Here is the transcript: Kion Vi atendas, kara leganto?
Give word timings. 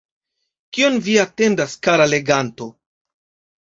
Kion 0.77 0.97
Vi 1.09 1.19
atendas, 1.25 1.79
kara 1.91 2.11
leganto? 2.17 2.75